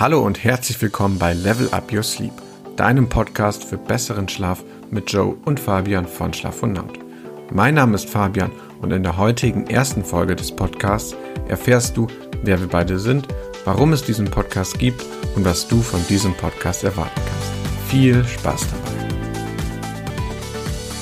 [0.00, 2.30] Hallo und herzlich willkommen bei Level Up Your Sleep,
[2.76, 7.00] deinem Podcast für besseren Schlaf mit Joe und Fabian von Schlaf und Naut.
[7.50, 11.16] Mein Name ist Fabian und in der heutigen ersten Folge des Podcasts
[11.48, 12.06] erfährst du,
[12.44, 13.26] wer wir beide sind,
[13.64, 17.90] warum es diesen Podcast gibt und was du von diesem Podcast erwarten kannst.
[17.90, 19.08] Viel Spaß dabei.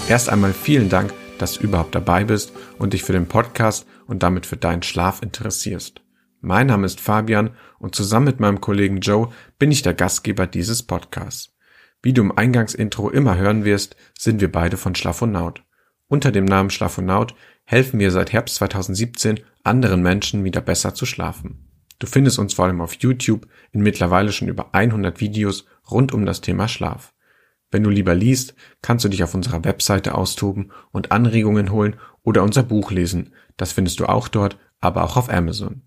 [0.09, 4.23] Erst einmal vielen Dank, dass du überhaupt dabei bist und dich für den Podcast und
[4.23, 6.01] damit für deinen Schlaf interessierst.
[6.41, 10.83] Mein Name ist Fabian und zusammen mit meinem Kollegen Joe bin ich der Gastgeber dieses
[10.83, 11.55] Podcasts.
[12.03, 15.65] Wie du im Eingangsintro immer hören wirst, sind wir beide von Schlafonaut.
[16.09, 21.69] Unter dem Namen Schlafonaut helfen wir seit Herbst 2017 anderen Menschen wieder besser zu schlafen.
[21.99, 26.27] Du findest uns vor allem auf YouTube in mittlerweile schon über 100 Videos rund um
[26.27, 27.15] das Thema Schlaf.
[27.71, 32.43] Wenn du lieber liest, kannst du dich auf unserer Webseite austoben und Anregungen holen oder
[32.43, 33.33] unser Buch lesen.
[33.57, 35.83] Das findest du auch dort, aber auch auf Amazon.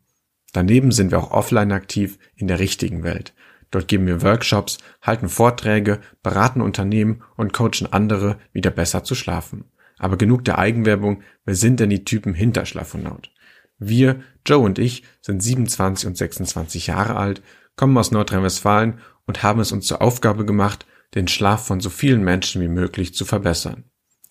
[0.54, 3.34] Daneben sind wir auch offline aktiv in der richtigen Welt.
[3.72, 9.66] Dort geben wir Workshops, halten Vorträge, beraten Unternehmen und coachen andere, wieder besser zu schlafen.
[10.00, 13.32] Aber genug der Eigenwerbung, wer sind denn die Typen hinter Schlafonaut?
[13.78, 17.42] Wir, Joe und ich, sind 27 und 26 Jahre alt,
[17.76, 22.24] kommen aus Nordrhein-Westfalen und haben es uns zur Aufgabe gemacht, den Schlaf von so vielen
[22.24, 23.86] Menschen wie möglich zu verbessern.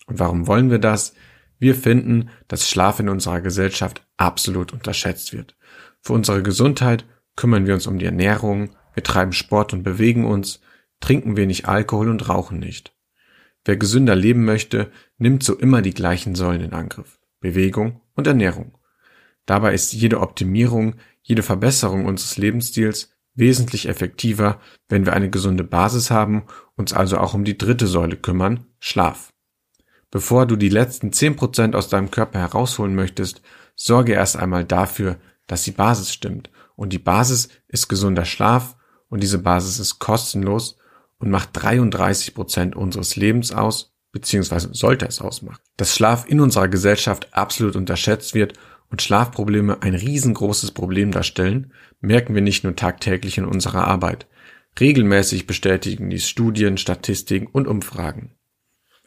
[0.07, 1.13] Und warum wollen wir das?
[1.57, 5.55] Wir finden, dass Schlaf in unserer Gesellschaft absolut unterschätzt wird.
[6.01, 7.05] Für unsere Gesundheit
[7.35, 10.61] kümmern wir uns um die Ernährung, wir treiben Sport und bewegen uns,
[10.99, 12.93] trinken wenig Alkohol und rauchen nicht.
[13.65, 17.19] Wer gesünder leben möchte, nimmt so immer die gleichen Säulen in Angriff.
[17.39, 18.77] Bewegung und Ernährung.
[19.45, 26.11] Dabei ist jede Optimierung, jede Verbesserung unseres Lebensstils wesentlich effektiver, wenn wir eine gesunde Basis
[26.11, 26.43] haben,
[26.75, 29.31] uns also auch um die dritte Säule kümmern, Schlaf.
[30.11, 33.41] Bevor du die letzten zehn Prozent aus deinem Körper herausholen möchtest,
[33.75, 35.17] sorge erst einmal dafür,
[35.49, 36.49] dass die Basis stimmt.
[36.75, 38.77] Und die Basis ist gesunder Schlaf
[39.09, 40.77] und diese Basis ist kostenlos
[41.17, 45.59] und macht 33 Prozent unseres Lebens aus, beziehungsweise sollte es ausmachen.
[45.75, 48.53] Dass Schlaf in unserer Gesellschaft absolut unterschätzt wird
[48.89, 54.27] und Schlafprobleme ein riesengroßes Problem darstellen, merken wir nicht nur tagtäglich in unserer Arbeit.
[54.79, 58.35] Regelmäßig bestätigen dies Studien, Statistiken und Umfragen.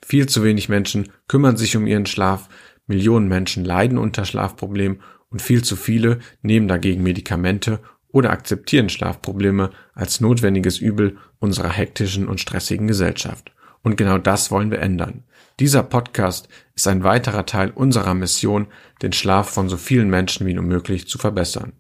[0.05, 2.49] Viel zu wenig Menschen kümmern sich um ihren Schlaf,
[2.87, 5.01] Millionen Menschen leiden unter Schlafproblemen
[5.33, 12.29] und viel zu viele nehmen dagegen Medikamente oder akzeptieren Schlafprobleme als notwendiges Übel unserer hektischen
[12.29, 13.53] und stressigen Gesellschaft.
[13.83, 15.25] Und genau das wollen wir ändern.
[15.59, 18.69] Dieser Podcast ist ein weiterer Teil unserer Mission,
[19.01, 21.73] den Schlaf von so vielen Menschen wie nur möglich zu verbessern.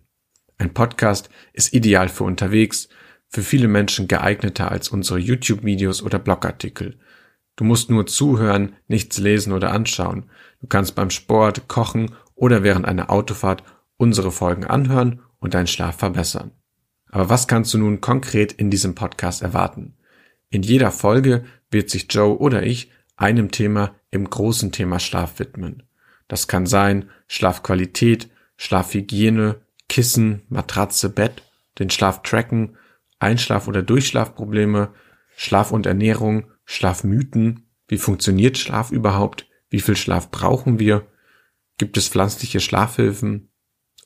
[0.59, 2.89] Ein Podcast ist ideal für unterwegs,
[3.29, 6.99] für viele Menschen geeigneter als unsere YouTube-Videos oder Blogartikel.
[7.57, 10.31] Du musst nur zuhören, nichts lesen oder anschauen.
[10.61, 13.63] Du kannst beim Sport, Kochen oder während einer Autofahrt
[13.99, 16.51] unsere Folgen anhören und deinen Schlaf verbessern.
[17.09, 19.95] Aber was kannst du nun konkret in diesem Podcast erwarten?
[20.51, 25.85] In jeder Folge wird sich Joe oder ich einem Thema im großen Thema Schlaf widmen.
[26.27, 31.45] Das kann sein Schlafqualität, Schlafhygiene, Kissen, Matratze, Bett,
[31.79, 32.77] den Schlaf tracken,
[33.21, 34.89] Einschlaf- oder Durchschlafprobleme,
[35.37, 41.07] Schlaf und Ernährung, Schlafmythen, wie funktioniert Schlaf überhaupt, wie viel Schlaf brauchen wir,
[41.82, 43.48] gibt es pflanzliche Schlafhilfen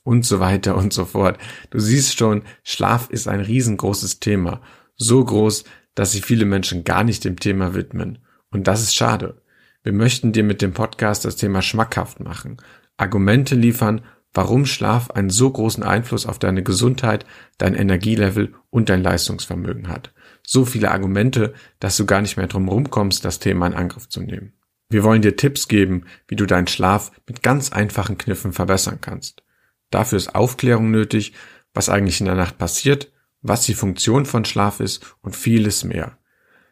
[0.01, 1.37] und so weiter und so fort.
[1.69, 4.61] Du siehst schon, Schlaf ist ein riesengroßes Thema.
[4.95, 8.17] So groß, dass sich viele Menschen gar nicht dem Thema widmen.
[8.49, 9.43] Und das ist schade.
[9.83, 12.57] Wir möchten dir mit dem Podcast das Thema schmackhaft machen,
[12.97, 14.01] Argumente liefern,
[14.33, 17.27] warum Schlaf einen so großen Einfluss auf deine Gesundheit,
[17.59, 20.15] dein Energielevel und dein Leistungsvermögen hat.
[20.41, 24.21] So viele Argumente, dass du gar nicht mehr drum rumkommst, das Thema in Angriff zu
[24.21, 24.56] nehmen.
[24.89, 29.43] Wir wollen dir Tipps geben, wie du deinen Schlaf mit ganz einfachen Kniffen verbessern kannst.
[29.89, 31.33] Dafür ist Aufklärung nötig,
[31.73, 33.11] was eigentlich in der Nacht passiert,
[33.41, 36.17] was die Funktion von Schlaf ist und vieles mehr.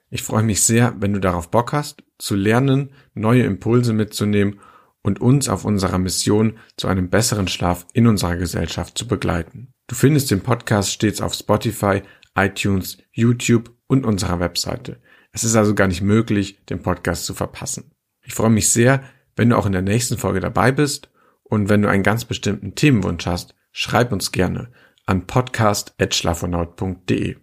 [0.09, 4.59] Ich freue mich sehr, wenn du darauf Bock hast, zu lernen, neue Impulse mitzunehmen
[5.02, 9.74] und uns auf unserer Mission zu einem besseren Schlaf in unserer Gesellschaft zu begleiten.
[9.88, 12.02] Du findest den Podcast stets auf Spotify,
[12.36, 15.02] iTunes, YouTube und unserer Webseite.
[15.32, 17.95] Es ist also gar nicht möglich, den Podcast zu verpassen.
[18.25, 19.03] Ich freue mich sehr,
[19.35, 21.09] wenn du auch in der nächsten Folge dabei bist
[21.43, 24.69] und wenn du einen ganz bestimmten Themenwunsch hast, schreib uns gerne
[25.05, 27.37] an podcast.schlafonaut.de.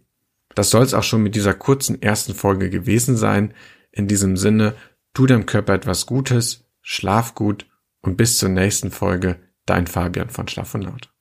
[0.54, 3.54] Das soll es auch schon mit dieser kurzen ersten Folge gewesen sein.
[3.90, 4.74] In diesem Sinne,
[5.14, 7.66] tu deinem Körper etwas Gutes, schlaf gut
[8.00, 11.11] und bis zur nächsten Folge, dein Fabian von Schlafonaut.